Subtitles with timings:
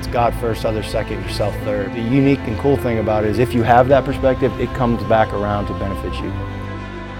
[0.00, 1.92] it's God first, others second, yourself third.
[1.92, 5.02] The unique and cool thing about it is if you have that perspective, it comes
[5.04, 6.30] back around to benefit you.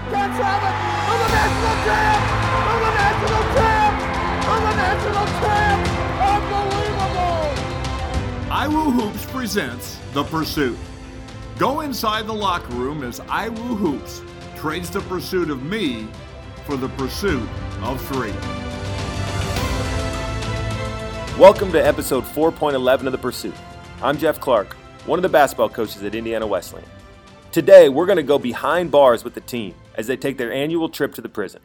[0.09, 0.73] That's Allen,
[1.05, 2.25] I'm the national champ!
[2.71, 3.93] I'm the national champ!
[4.49, 5.81] I'm the national champ!
[7.13, 7.53] Unbelievable!
[8.49, 10.79] IWU Hoops presents The Pursuit.
[11.59, 14.23] Go inside the locker room as IWU Hoops
[14.55, 16.07] trades the pursuit of me
[16.65, 17.47] for the pursuit
[17.83, 18.33] of three.
[21.37, 23.55] Welcome to episode 4.11 of The Pursuit.
[24.03, 24.73] I'm Jeff Clark,
[25.05, 26.87] one of the basketball coaches at Indiana Wesleyan.
[27.51, 30.89] Today, we're going to go behind bars with the team as they take their annual
[30.89, 31.61] trip to the prison.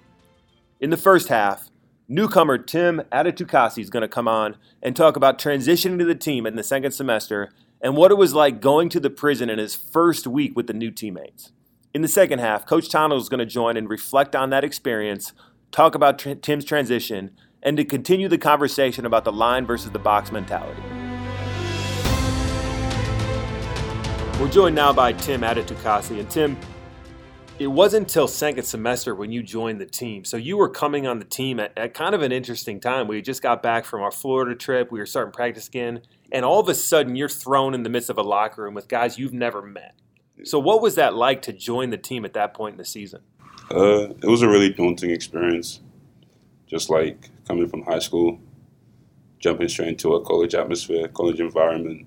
[0.80, 1.68] In the first half,
[2.08, 6.46] newcomer Tim Adetukasi is going to come on and talk about transitioning to the team
[6.46, 7.50] in the second semester
[7.82, 10.74] and what it was like going to the prison in his first week with the
[10.74, 11.52] new teammates.
[11.92, 15.32] In the second half, Coach Tonagel is going to join and reflect on that experience,
[15.70, 19.98] talk about tr- Tim's transition, and to continue the conversation about the line versus the
[19.98, 20.82] box mentality.
[24.40, 26.20] We're joined now by Tim Adetukasi.
[26.20, 26.58] And Tim,
[27.58, 30.26] it wasn't until second semester when you joined the team.
[30.26, 33.08] So you were coming on the team at, at kind of an interesting time.
[33.08, 34.92] We just got back from our Florida trip.
[34.92, 36.02] We were starting practice again.
[36.30, 38.88] And all of a sudden, you're thrown in the midst of a locker room with
[38.88, 39.94] guys you've never met.
[40.44, 43.22] So, what was that like to join the team at that point in the season?
[43.70, 45.80] Uh, it was a really daunting experience.
[46.66, 48.38] Just like coming from high school,
[49.38, 52.06] jumping straight into a college atmosphere, college environment.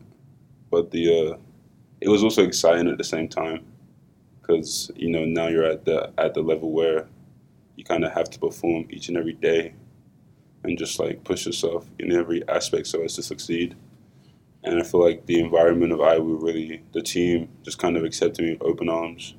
[0.71, 1.37] But the uh,
[2.01, 3.65] it was also exciting at the same time
[4.41, 7.07] because you know now you're at the at the level where
[7.75, 9.73] you kind of have to perform each and every day
[10.63, 13.75] and just like push yourself in every aspect so as to succeed.
[14.63, 18.43] And I feel like the environment of IWU really, the team just kind of accepted
[18.43, 19.35] me with open arms,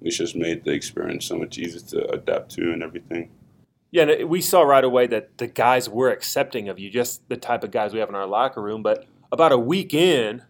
[0.00, 3.30] which just made the experience so much easier to adapt to and everything.
[3.90, 7.36] Yeah, and we saw right away that the guys were accepting of you, just the
[7.36, 8.82] type of guys we have in our locker room.
[8.82, 10.42] But about a week in,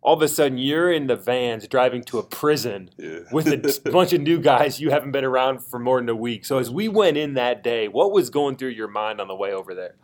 [0.00, 3.20] all of a sudden you're in the vans driving to a prison Yeah.
[3.32, 6.44] with a bunch of new guys you haven't been around for more than a week.
[6.44, 9.34] So as we went in that day, what was going through your mind on the
[9.34, 9.94] way over there?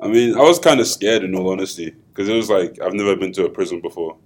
[0.00, 2.94] I mean, I was kind of scared in all honesty because it was like I've
[2.94, 4.16] never been to a prison before,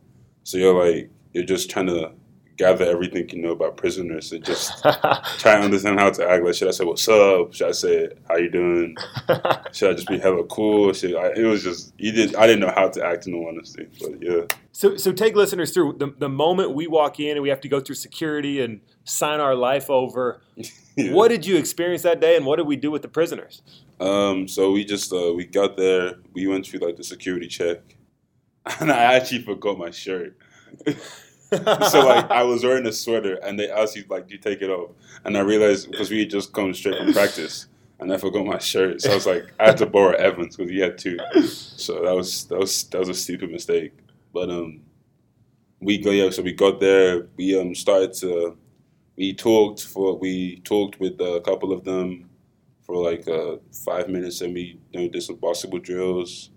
[0.44, 2.12] so you're like you're just trying to
[2.56, 6.44] gather everything you know about prisoners and just try to understand how to act.
[6.44, 7.52] Like, should I say what's up?
[7.54, 8.96] Should I say how you doing?
[9.72, 10.92] Should I just be hella cool?
[10.92, 12.34] Should I, it was just you did.
[12.36, 14.42] I didn't know how to act in all honesty, but yeah.
[14.72, 17.68] So, so take listeners through the, the moment we walk in and we have to
[17.68, 20.40] go through security and sign our life over.
[20.96, 21.12] Yeah.
[21.12, 23.62] What did you experience that day, and what did we do with the prisoners?
[23.98, 26.12] Um, so we just uh, we got there.
[26.34, 27.96] We went through like the security check,
[28.78, 30.36] and I actually forgot my shirt.
[31.90, 34.62] so like I was wearing a sweater, and they asked you like, "Do you take
[34.62, 34.90] it off?"
[35.24, 37.66] And I realized because we had just come straight from practice,
[38.00, 39.00] and I forgot my shirt.
[39.02, 41.18] So I was like, I had to borrow Evans because he had two.
[41.46, 43.92] So that was that was that was a stupid mistake.
[44.32, 44.80] But um,
[45.80, 46.30] we go yeah.
[46.30, 47.26] So we got there.
[47.36, 48.56] We um started to
[49.16, 52.28] we talked for we talked with a couple of them
[52.82, 56.50] for like uh, five minutes, and we you know, did some basketball drills.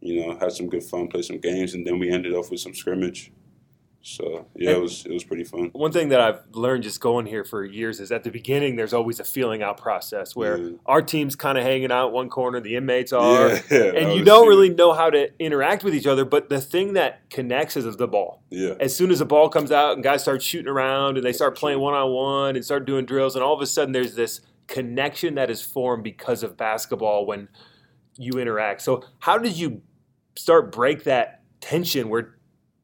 [0.00, 2.60] You know, had some good fun, played some games, and then we ended off with
[2.60, 3.32] some scrimmage.
[4.08, 5.70] So yeah, it was it was pretty fun.
[5.74, 8.94] One thing that I've learned just going here for years is at the beginning there's
[8.94, 10.76] always a feeling out process where Yeah.
[10.86, 14.48] our team's kind of hanging out one corner, the inmates are, Yeah, and you don't
[14.48, 16.24] really know how to interact with each other.
[16.24, 18.42] But the thing that connects is the ball.
[18.50, 21.32] Yeah, As soon as the ball comes out and guys start shooting around and they
[21.32, 24.14] start playing one on one and start doing drills, and all of a sudden there's
[24.14, 27.48] this connection that is formed because of basketball when
[28.16, 28.80] you interact.
[28.82, 29.82] So how did you
[30.36, 32.37] start break that tension where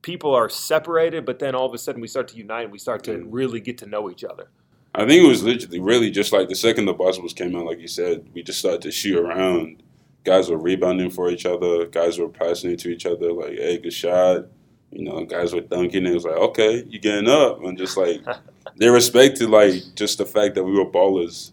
[0.05, 2.79] people are separated, but then all of a sudden we start to unite and we
[2.79, 4.51] start to really get to know each other?
[4.95, 7.81] I think it was literally really just like the second the basketballs came out, like
[7.81, 9.83] you said, we just started to shoot around.
[10.23, 11.87] Guys were rebounding for each other.
[11.87, 14.47] Guys were passing it to each other, like, "Hey, good shot."
[14.93, 16.07] You know, guys were dunking.
[16.07, 18.23] It was like, "Okay, you getting up?" And just like
[18.77, 21.53] they respected like just the fact that we were ballers,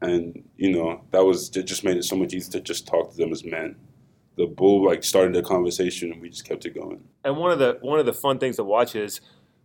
[0.00, 1.62] and you know that was it.
[1.62, 3.76] Just made it so much easier to just talk to them as men.
[4.36, 7.04] The bull like started the conversation, and we just kept it going.
[7.24, 9.20] And one of the one of the fun things to watch is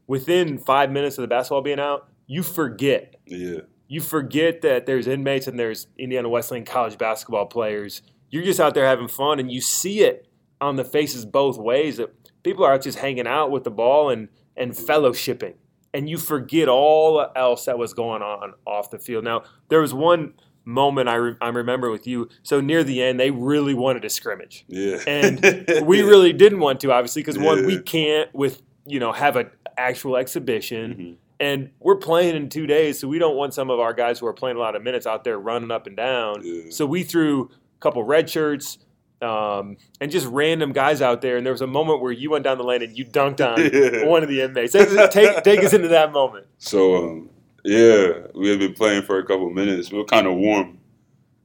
[0.07, 5.07] within five minutes of the basketball being out, you forget Yeah, you forget that there's
[5.07, 8.01] inmates and there's Indiana Wesleyan college basketball players.
[8.29, 10.27] You're just out there having fun, and you see it
[10.59, 12.13] on the faces both ways that
[12.43, 14.27] people are just hanging out with the ball and
[14.57, 15.53] and fellowshipping,
[15.93, 19.23] and you forget all else that was going on off the field.
[19.23, 20.33] Now there was one
[20.67, 22.29] moment I, re- I remember with you.
[22.43, 24.97] So near the end, they really wanted to scrimmage, yeah.
[25.07, 25.39] and
[25.87, 29.49] we really didn't want to, obviously, because one we can't with you know have an
[29.77, 30.93] actual exhibition.
[30.95, 31.15] Mhm.
[31.39, 34.25] And we're playing in two days, so we don't want some of our guys who
[34.25, 36.41] are playing a lot of minutes out there running up and down.
[36.43, 36.63] Yeah.
[36.71, 38.79] So we threw a couple red shirts,
[39.21, 41.37] um, and just random guys out there.
[41.37, 43.59] And there was a moment where you went down the lane and you dunked on
[43.71, 44.05] Yeah.
[44.07, 44.73] one of the inmates.
[44.73, 46.47] Take, take, take us into that moment.
[46.57, 47.29] So um,
[47.63, 49.91] yeah, we had been playing for a couple minutes.
[49.91, 50.77] We were kind of warm,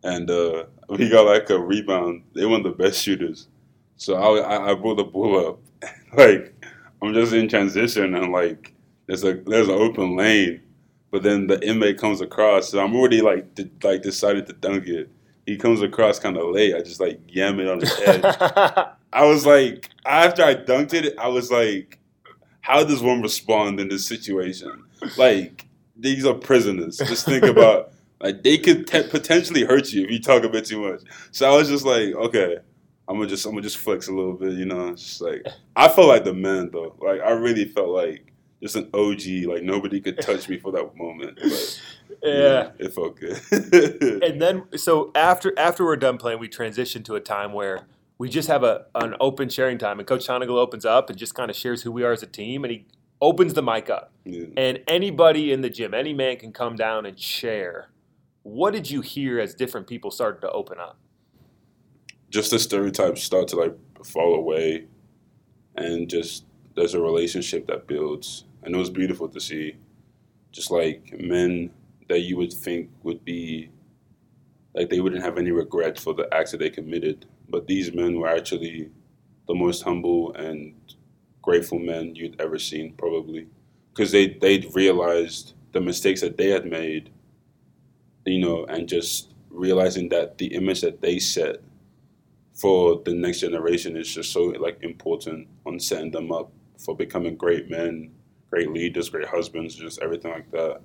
[0.03, 2.23] and uh, we got like a rebound.
[2.35, 3.49] They one of the best shooters.
[3.97, 5.59] So I I, I brought the ball up,
[6.17, 6.55] like
[7.03, 8.73] I'm just in transition, and like
[9.07, 10.63] there's a there's an open lane,
[11.11, 13.47] but then the inmate comes across, so I'm already like
[13.83, 15.11] like decided to dunk it.
[15.47, 16.75] He comes across kind of late.
[16.75, 18.25] I just like yam it on his head.
[19.13, 21.99] I was like, after I dunked it, I was like,
[22.61, 24.85] how does one respond in this situation?
[25.19, 25.67] Like,
[26.03, 26.99] these are prisoners.
[26.99, 30.67] Just think about, like, they could te- potentially hurt you if you talk a bit
[30.67, 31.03] too much.
[31.31, 32.59] So I was just like, okay,
[33.09, 34.89] I'm gonna just, I'm gonna just flex a little bit, you know.
[34.89, 35.47] It's just like,
[35.77, 36.97] I felt like the man though.
[37.01, 38.33] Like, I really felt like
[38.63, 39.49] just an OG.
[39.49, 41.39] Like nobody could touch me for that moment.
[41.43, 41.81] But,
[42.23, 42.71] yeah.
[42.79, 44.23] it felt good.
[44.23, 47.87] And then, so after after we're done playing, we transition to a time where
[48.19, 51.35] we just have a an open sharing time, and Coach Tonagel opens up and just
[51.35, 52.87] kind of shares who we are as a team, and he
[53.21, 54.47] opens the mic up, Yeah.
[54.57, 57.89] and anybody in the gym, any man can come down and share.
[58.45, 60.99] What did you hear as different people started to open up?
[62.33, 64.87] just the stereotypes start to like fall away
[65.77, 69.77] and just there's a relationship that builds and it was beautiful to see
[70.51, 71.71] just like men
[72.09, 73.71] that you would think would be
[74.75, 78.19] like they wouldn't have any regret for the acts that they committed but these men
[78.19, 78.89] were actually
[79.47, 80.75] the most humble and
[81.43, 83.47] grateful men you'd ever seen probably
[83.93, 87.11] because they they realized the mistakes that they had made
[88.25, 91.57] you know and just realizing that the image that they set
[92.55, 97.37] for the next generation is just so like important on setting them up for becoming
[97.37, 98.11] great men,
[98.51, 100.81] great leaders, great husbands, just everything like that.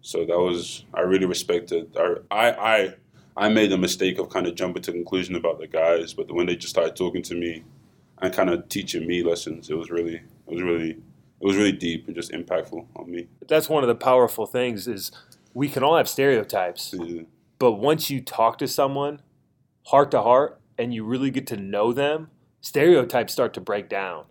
[0.00, 1.96] So that was I really respected.
[1.96, 2.94] I I
[3.36, 6.46] I, made the mistake of kind of jumping to conclusion about the guys, but when
[6.46, 7.64] they just started talking to me
[8.18, 10.98] and kind of teaching me lessons, it was really it was really
[11.40, 13.28] it was really deep and just impactful on me.
[13.46, 15.12] That's one of the powerful things is
[15.52, 17.22] we can all have stereotypes, Yeah.
[17.58, 19.20] but once you talk to someone
[19.86, 24.24] heart to heart and you really get to know them, stereotypes start to break down.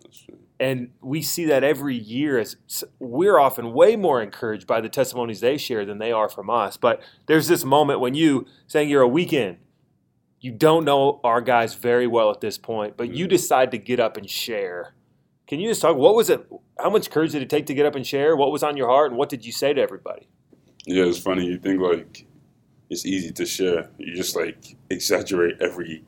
[0.59, 2.55] And we see that every year as
[2.99, 6.77] we're often way more encouraged by the testimonies they share than they are from us.
[6.77, 9.57] But there's this moment when you saying you're a weekend,
[10.39, 13.29] you don't know our guys very well at this point, but you mm.
[13.29, 14.93] decide to get up and share.
[15.53, 15.95] Can you just talk?
[15.95, 16.43] What was it?
[16.79, 18.35] How much courage did it take to get up and share?
[18.35, 20.27] What was on your heart, and what did you say to everybody?
[20.87, 21.45] Yeah, it's funny.
[21.45, 22.25] You think like
[22.89, 23.91] it's easy to share.
[23.99, 26.03] You just like exaggerate every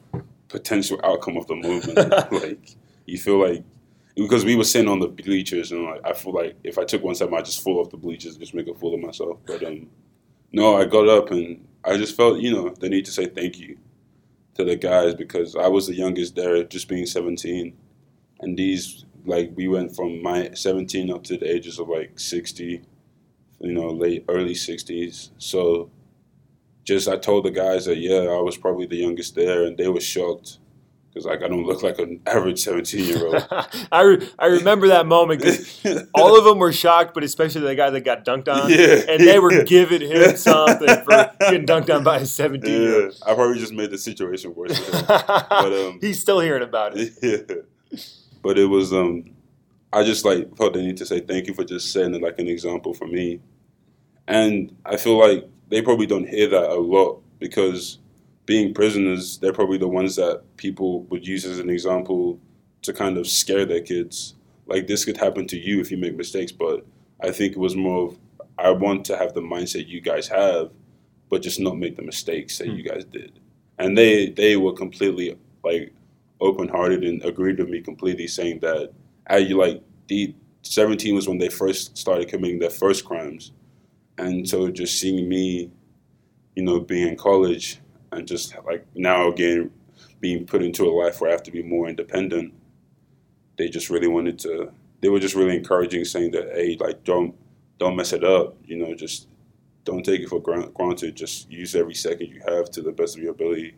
[0.47, 2.11] potential outcome of the movement.
[2.31, 2.75] like
[3.05, 3.63] you feel like
[4.15, 7.03] because we were sitting on the bleachers and like I feel like if I took
[7.03, 9.37] one step, I'd just fall off the bleachers and just make a fool of myself.
[9.45, 9.87] But um,
[10.53, 13.59] no, I got up and I just felt you know the need to say thank
[13.59, 13.77] you
[14.55, 17.77] to the guys because I was the youngest there, just being 17,
[18.39, 22.83] and these like we went from my 17 up to the ages of like 60
[23.59, 25.29] you know, late early '60s.
[25.37, 25.89] So,
[26.83, 29.87] just I told the guys that yeah, I was probably the youngest there, and they
[29.87, 30.59] were shocked
[31.09, 33.47] because like I don't look like an average 17 year old.
[33.91, 35.81] I, re- I remember that moment because
[36.13, 38.69] all of them were shocked, but especially the guy that got dunked on.
[38.69, 39.01] Yeah.
[39.07, 43.05] And they were giving him something for getting dunked on by a 17 year yeah,
[43.05, 43.17] old.
[43.25, 44.77] I probably just made the situation worse.
[45.07, 47.13] But, um, He's still hearing about it.
[47.21, 47.99] yeah.
[48.45, 49.25] But it was um
[49.91, 52.47] I just like felt the need to say thank you for just setting like an
[52.47, 53.39] example for me.
[54.27, 57.97] And I feel like they probably don't hear that a lot because
[58.45, 62.39] being prisoners, they're probably the ones that people would use as an example
[62.83, 64.35] to kind of scare their kids.
[64.67, 66.85] Like this could happen to you if you make mistakes, but
[67.21, 68.19] I think it was more of
[68.59, 70.69] I want to have the mindset you guys have,
[71.31, 73.39] but just not make the mistakes that you guys did.
[73.79, 75.95] And they they were completely like
[76.41, 78.91] open hearted and agreed with me completely, saying that
[79.27, 83.51] I like the seventeen was when they first started committing their first crimes,
[84.17, 85.71] and so just seeing me,
[86.55, 87.79] you know, being in college
[88.11, 89.71] and just like now again
[90.19, 92.53] being put into a life where I have to be more independent,
[93.57, 94.71] they just really wanted to.
[95.01, 97.35] They were just really encouraging, saying that hey, like don't
[97.77, 99.27] don't mess it up, you know, just
[99.83, 101.15] don't take it for granted.
[101.15, 103.75] Just use every second you have to the best of your ability,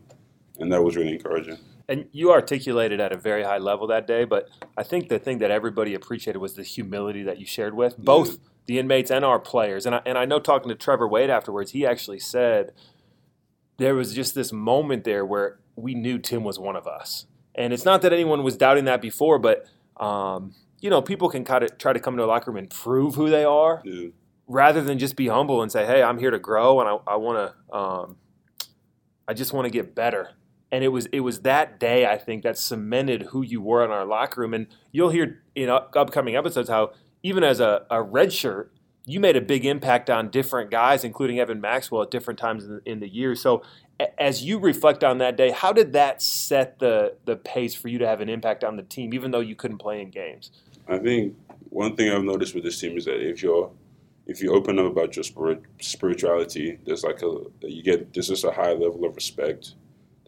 [0.59, 1.57] and that was really encouraging.
[1.89, 5.38] And you articulated at a very high level that day, but I think the thing
[5.38, 8.36] that everybody appreciated was the humility that you shared with both Yeah.
[8.65, 9.86] the inmates and our players.
[9.86, 12.74] And I, and I know talking to Trevor Wade afterwards, he actually said
[13.77, 17.25] there was just this moment there where we knew Tim was one of us.
[17.56, 19.65] And it's not that anyone was doubting that before, but
[19.96, 22.70] um, you know, people can kind of try to come into a locker room and
[22.70, 24.10] prove who they are Yeah.
[24.46, 27.15] rather than just be humble and say, "Hey, I'm here to grow, and I, I
[27.15, 28.17] want to, um,
[29.27, 30.32] I just want to get better."
[30.71, 33.91] And it was it was that day I think that cemented who you were in
[33.91, 34.53] our locker room.
[34.53, 36.91] And you'll hear in upcoming episodes how
[37.24, 38.03] even as a, a
[39.05, 42.75] you made a big impact on different guys, including Evan Maxwell at different times in
[42.75, 43.36] the, in the year.
[43.36, 43.63] So
[44.17, 47.97] as you reflect on that day, how did that set the the pace for you
[48.00, 50.51] to have an impact on the team, even though you couldn't play in games?
[50.88, 51.36] I think
[51.69, 53.71] one thing I've noticed with this team is that if you're
[54.25, 58.43] if you open up about your spirit, spirituality, there's like a you get there's just
[58.43, 59.74] a high level of respect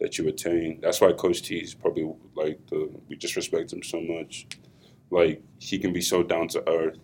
[0.00, 0.80] that you attain.
[0.80, 4.46] That's why Coach T is probably like the we just respect him so much.
[5.10, 6.98] Like he can be so down to earth,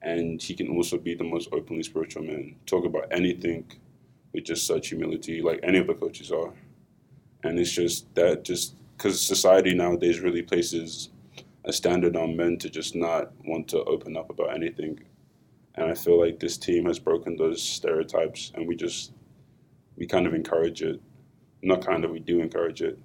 [0.00, 2.56] and he can also be the most openly spiritual man.
[2.66, 3.70] Talk about anything
[4.32, 6.52] with just such humility, like any of the coaches are.
[7.44, 11.10] And it's just that just because society nowadays really places
[11.64, 14.98] a standard on men to just not want to open up about anything.
[15.74, 19.12] And I feel like this team has broken those stereotypes, and we just
[19.96, 21.00] we kind of encourage it
[21.62, 22.98] not kind of, we do encourage it.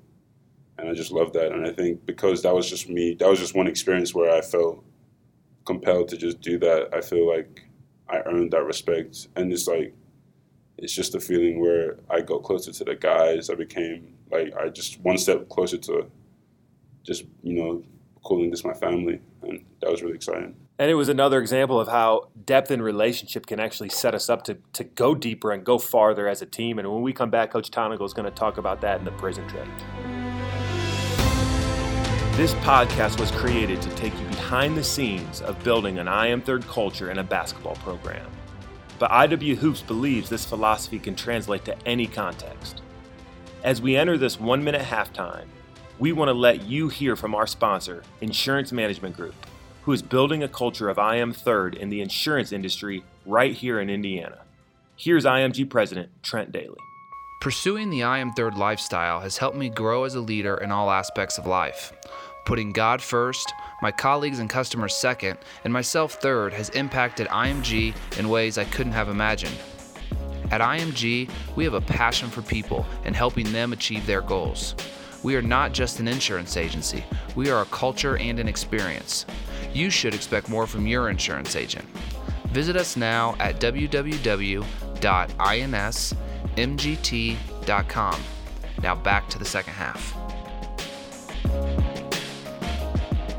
[0.78, 1.52] And I just love that.
[1.52, 4.42] And I think because that was just me, that was just one experience where I
[4.42, 4.84] felt
[5.66, 6.90] compelled to just do that.
[6.94, 7.64] I feel like
[8.10, 9.28] I earned that respect.
[9.36, 9.94] And it's like,
[10.78, 13.50] it's just a feeling where I got closer to the guys.
[13.50, 16.10] I became like, I just one step closer to
[17.04, 17.84] just, you know,
[18.24, 19.20] calling this my family.
[19.42, 20.56] And that was really exciting.
[20.80, 24.44] And it was another example of how depth in relationship can actually set us up
[24.44, 26.78] to, to go deeper and go farther as a team.
[26.78, 29.12] And when we come back, Coach Tonagel is going to talk about that in the
[29.14, 29.68] prison trip.
[32.38, 36.42] This podcast was created to take you behind the scenes of building an I Am
[36.42, 38.30] Third culture in a basketball program.
[39.00, 42.84] But IW Hoops believes this philosophy can translate to any context.
[43.64, 45.46] As we enter this one minute halftime,
[45.98, 49.34] we want to let you hear from our sponsor, Insurance Management Group
[49.88, 53.80] who is building a culture of I am third in the insurance industry right here
[53.80, 54.40] in Indiana.
[54.98, 56.76] Here's IMG President Trent Daly.
[57.40, 60.92] Pursuing the I am third lifestyle has helped me grow as a leader in all
[60.92, 61.94] aspects of life.
[62.46, 68.28] Putting God first, my colleagues and customers second, and myself third has impacted IMG in
[68.28, 69.56] ways I couldn't have imagined.
[70.52, 74.76] At IMG, we have a passion for people and helping them achieve their goals.
[75.24, 77.06] We are not just an insurance agency,
[77.38, 79.26] we are a culture and an experience
[79.78, 81.86] you should expect more from your insurance agent.
[82.48, 84.64] Visit us now at www.insmgt.com.
[88.84, 90.16] Now back to the second half.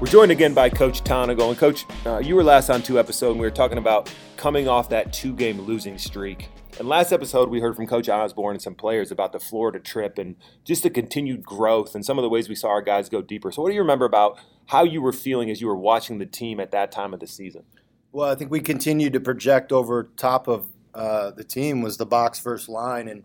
[0.00, 1.48] We're joined again by Coach Tonagel.
[1.48, 4.68] And Coach, uh, you were last on two episodes, and we were talking about coming
[4.68, 6.50] off that two game losing streak.
[6.78, 10.16] And last episode, we heard from Coach Osborne and some players about the Florida trip
[10.16, 13.20] and just the continued growth and some of the ways we saw our guys go
[13.20, 13.50] deeper.
[13.50, 16.26] So, what do you remember about how you were feeling as you were watching the
[16.26, 17.64] team at that time of the season?
[18.12, 22.06] Well, I think we continued to project over top of uh, the team was the
[22.06, 23.24] box first line, and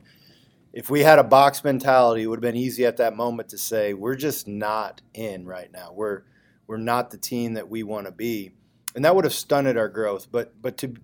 [0.72, 3.58] if we had a box mentality, it would have been easy at that moment to
[3.58, 5.92] say we're just not in right now.
[5.94, 6.24] We're
[6.66, 8.52] we're not the team that we want to be,
[8.96, 10.28] and that would have stunted our growth.
[10.32, 10.96] But but to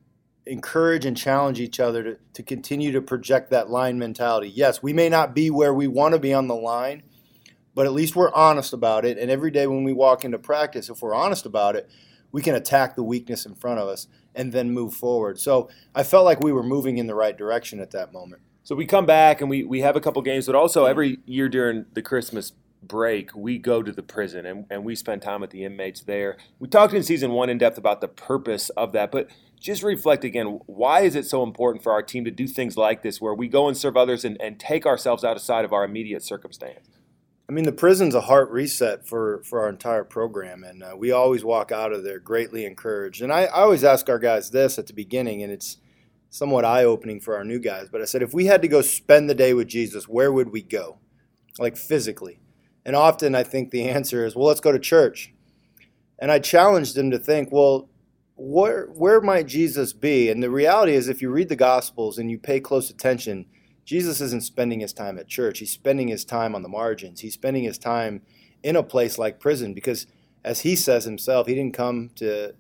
[0.46, 4.50] encourage and challenge each other to, to continue to project that line mentality.
[4.50, 7.04] Yes, we may not be where we want to be on the line,
[7.76, 9.18] but at least we're honest about it.
[9.18, 11.90] And every day when we walk into practice, if we're honest about it,
[12.32, 15.40] we can attack the weakness in front of us and then move forward.
[15.40, 18.42] So I felt like we were moving in the right direction at that moment.
[18.64, 21.50] So we come back and we, we have a couple games, but also every year
[21.50, 25.50] during the Christmas break, we go to the prison and, and we spend time with
[25.50, 26.38] the inmates there.
[26.60, 30.24] We talked in season one in depth about the purpose of that, but just reflect
[30.24, 33.34] again why is it so important for our team to do things like this where
[33.34, 36.88] we go and serve others and, and take ourselves outside of our immediate circumstance?
[37.50, 41.12] I mean, the prison's a heart reset for, for our entire program, and uh, we
[41.12, 43.24] always walk out of there greatly encouraged.
[43.24, 45.78] And I, I always ask our guys this at the beginning, and it's
[46.30, 47.90] somewhat eye opening for our new guys.
[47.92, 50.52] But I said, if we had to go spend the day with Jesus, where would
[50.52, 51.00] we go?
[51.58, 52.40] Like physically.
[52.86, 55.34] And often I think the answer is, well, let's go to church.
[56.20, 57.90] And I challenged them to think, well,
[58.36, 60.30] where where might Jesus be?
[60.30, 63.48] And the reality is, if you read the Gospels and you pay close attention,
[63.90, 65.58] Jesus isn't spending his time at church.
[65.58, 67.22] He's spending his time on the margins.
[67.22, 68.22] He's spending his time
[68.62, 70.06] in a place like prison because,
[70.46, 72.54] as he says himself, he didn't come to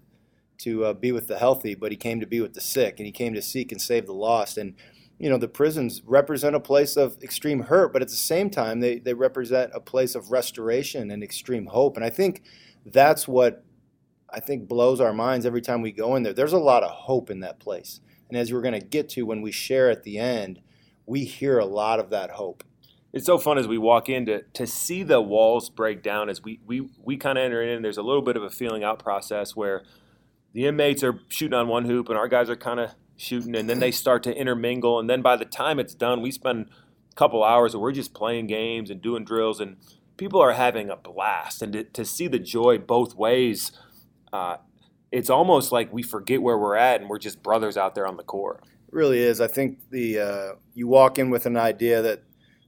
[0.57, 3.05] to uh, be with the healthy, but he came to be with the sick, and
[3.05, 4.57] he came to seek and save the lost.
[4.57, 4.73] And
[5.19, 8.79] you know, the prisons represent a place of extreme hurt, but at the same time,
[8.79, 11.95] they, they represent a place of restoration and extreme hope.
[11.95, 12.41] And I think
[12.83, 13.63] that's what
[14.31, 16.33] I think blows our minds every time we go in there.
[16.33, 17.99] There's a lot of hope in that place.
[18.29, 20.61] And as we're going to get to when we share at the end,
[21.09, 22.63] we hear a lot of that hope.
[23.11, 26.43] It's so fun as we walk in to, to see the walls break down as
[26.43, 27.81] we, we, we kind of enter in.
[27.81, 29.83] There's a little bit of a feeling out process where
[30.53, 33.67] the inmates are shooting on one hoop and our guys are kind of shooting, and
[33.67, 34.99] then they start to intermingle.
[34.99, 36.69] And then by the time it's done, we spend
[37.11, 39.77] a couple hours where we're just playing games and doing drills, and
[40.15, 41.63] people are having a blast.
[41.63, 43.71] And to, to see the joy both ways,
[44.31, 44.57] uh,
[45.11, 48.17] it's almost like we forget where we're at and we're just brothers out there on
[48.17, 48.63] the court.
[48.91, 49.39] Really is.
[49.39, 52.23] I think the uh, you walk in with an idea that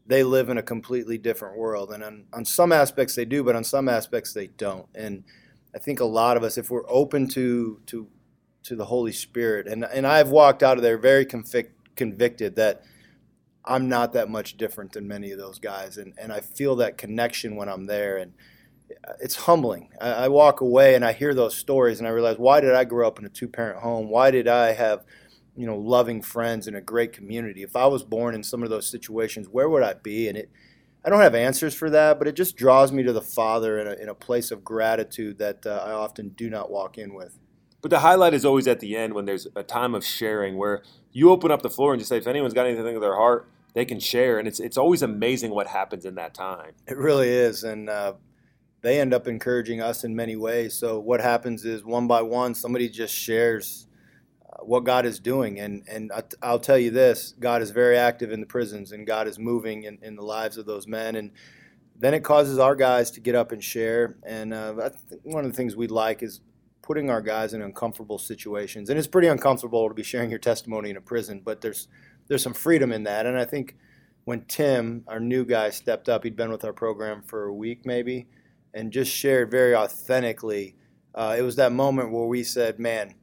[0.06, 3.56] they live in a completely different world, and on, on some aspects they do, but
[3.56, 4.88] on some aspects they don't.
[4.94, 5.24] And
[5.74, 8.08] I think a lot of us, if we're open to to
[8.64, 12.84] to the Holy Spirit, and and I've walked out of there very convic- convicted that
[13.66, 16.98] I'm not that much different than many of those guys, and and I feel that
[16.98, 18.34] connection when I'm there, and
[19.20, 19.90] it's humbling.
[20.00, 22.84] I, I walk away and I hear those stories, and I realize why did I
[22.84, 24.10] grow up in a two parent home?
[24.10, 25.04] Why did I have
[25.56, 27.64] you know loving friends and a great community?
[27.64, 30.28] If I was born in some of those situations, where would I be?
[30.28, 30.50] And it
[31.04, 33.88] I don't have answers for that, but it just draws me to the Father in
[33.88, 37.40] a, in a place of gratitude that uh, I often do not walk in with.
[37.82, 40.84] But the highlight is always at the end when there's a time of sharing where
[41.12, 43.50] you open up the floor and just say, if anyone's got anything in their heart,
[43.74, 44.38] they can share.
[44.38, 46.74] And it's, it's always amazing what happens in that time.
[46.88, 47.64] It really is.
[47.64, 48.14] And uh,
[48.82, 50.76] they end up encouraging us in many ways.
[50.76, 53.88] So what happens is one by one, somebody just shares
[54.60, 55.60] what God is doing.
[55.60, 59.28] And, and I'll tell you this God is very active in the prisons, and God
[59.28, 61.16] is moving in, in the lives of those men.
[61.16, 61.32] And
[61.98, 64.18] then it causes our guys to get up and share.
[64.24, 64.90] And uh,
[65.24, 66.42] one of the things we like is
[66.82, 68.90] putting our guys in uncomfortable situations.
[68.90, 71.88] And it's pretty uncomfortable to be sharing your testimony in a prison, but there's
[72.28, 73.26] there's some freedom in that.
[73.26, 73.76] And I think
[74.24, 77.86] when Tim, our new guy, stepped up, he'd been with our program for a week
[77.86, 78.28] maybe,
[78.74, 80.76] and just shared very authentically.
[81.14, 83.16] Uh, it was that moment where we said, "Man,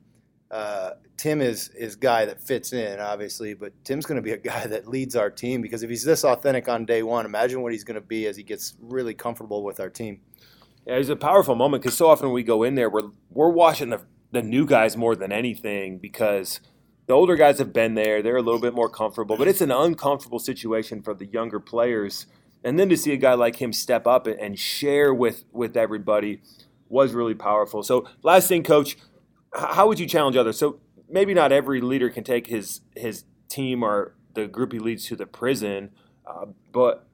[0.51, 4.37] uh, Tim is is guy that fits in, obviously, but Tim's going to be a
[4.53, 7.73] guy that leads our team because if he's this authentic on day one, imagine what
[7.73, 10.21] he's going to be as he gets really comfortable with our team."
[10.87, 13.51] Yeah, it was a powerful moment because so often we go in there, we're we're
[13.51, 16.61] watching the the new guys more than anything because
[17.07, 19.71] the older guys have been there, they're a little bit more comfortable, but it's an
[19.71, 22.27] uncomfortable situation for the younger players.
[22.63, 26.43] And then to see a guy like him step up and share with with everybody
[26.89, 27.83] was really powerful.
[27.83, 28.97] So last thing, coach,
[29.55, 30.59] how would you challenge others?
[30.59, 35.07] So maybe not every leader can take his his team or the group he leads
[35.07, 35.91] to the prison,
[36.27, 37.09] uh, but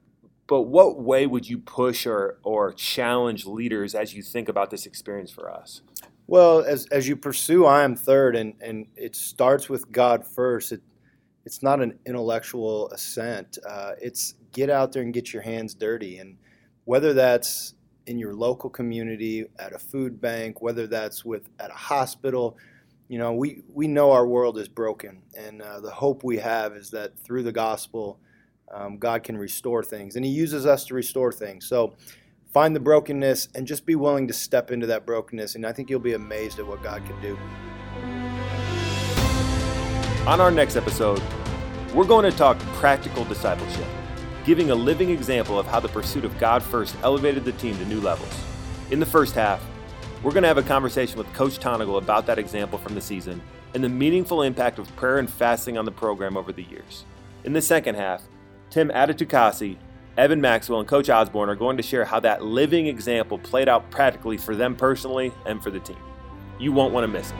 [0.46, 4.84] but what way would you push or, or challenge leaders as you think about this
[4.84, 5.80] experience for us?
[6.26, 10.72] Well, as, as you pursue I am third, and, and it starts with God first,
[10.72, 10.82] it,
[11.44, 13.58] it's not an intellectual assent.
[13.66, 16.18] Uh, it's get out there and get your hands dirty.
[16.18, 16.36] And
[16.84, 17.74] whether that's
[18.06, 22.56] in your local community, at a food bank, whether that's with at a hospital,
[23.08, 25.22] you know, we, we know our world is broken.
[25.36, 28.18] And uh, the hope we have is that through the gospel,
[28.72, 31.66] um, God can restore things, and He uses us to restore things.
[31.66, 31.94] So
[32.52, 35.90] find the brokenness and just be willing to step into that brokenness, and I think
[35.90, 37.38] you'll be amazed at what God can do.
[40.26, 41.22] On our next episode,
[41.92, 43.86] we're going to talk practical discipleship,
[44.44, 47.84] giving a living example of how the pursuit of God first elevated the team to
[47.84, 48.34] new levels.
[48.90, 49.62] In the first half,
[50.24, 53.42] we're going to have a conversation with Coach Tonagel about that example from the season
[53.74, 57.04] and the meaningful impact of prayer and fasting on the program over the years.
[57.44, 58.22] In the second half,
[58.70, 59.76] Tim Adetukasi,
[60.16, 63.90] Evan Maxwell, and Coach Osborne are going to share how that living example played out
[63.90, 65.98] practically for them personally and for the team.
[66.58, 67.36] You won't want to miss it.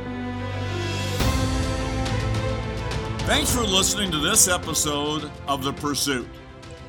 [3.20, 6.28] Thanks for listening to this episode of The Pursuit.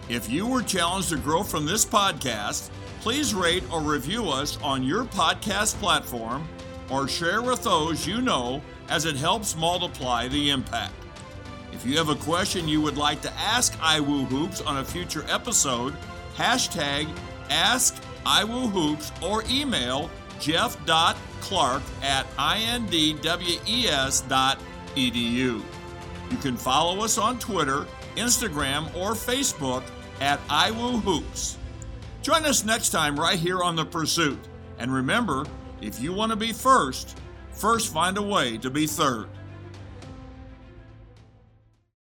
[0.10, 2.70] If you were challenged to grow from this podcast,
[3.06, 6.48] please rate or review us on your podcast platform
[6.90, 10.96] or share with those you know as it helps multiply the impact.
[11.72, 15.24] If you have a question you would like to ask IWU Hoops on a future
[15.30, 15.94] episode,
[16.36, 17.08] hashtag
[17.52, 17.94] Ask
[18.26, 23.62] IWU Hoops or email jeff.clark at indwes.edu.
[26.32, 29.84] You can follow us on Twitter, Instagram, or Facebook
[30.22, 31.60] at IWU Hoops.
[32.26, 34.40] Join us next time right here on The Pursuit.
[34.80, 35.46] And remember,
[35.80, 37.20] if you want to be first,
[37.52, 39.28] first find a way to be third.